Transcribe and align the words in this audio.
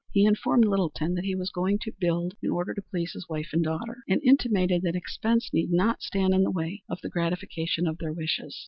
He 0.11 0.25
informed 0.25 0.65
Littleton 0.65 1.13
that 1.13 1.25
he 1.25 1.35
was 1.35 1.51
going 1.51 1.77
to 1.83 1.91
build 1.99 2.33
in 2.41 2.49
order 2.49 2.73
to 2.73 2.81
please 2.81 3.11
his 3.13 3.29
wife 3.29 3.49
and 3.53 3.63
daughter, 3.63 3.97
and 4.09 4.19
intimated 4.23 4.81
that 4.81 4.95
expense 4.95 5.51
need 5.53 5.71
not 5.71 6.01
stand 6.01 6.33
in 6.33 6.41
the 6.41 6.49
way 6.49 6.81
of 6.89 6.99
the 7.01 7.09
gratification 7.11 7.85
of 7.85 7.99
their 7.99 8.11
wishes. 8.11 8.59